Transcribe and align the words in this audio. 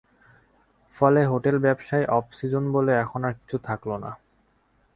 ফলে 0.95 1.21
হোটেল 1.25 1.55
ব্যবসায় 1.59 2.05
off 2.09 2.25
season 2.33 2.65
বলে 2.71 2.91
এখন 2.95 3.21
আর 3.23 3.33
কিছু 3.33 3.57
থাকল 3.63 3.89
না। 3.97 4.11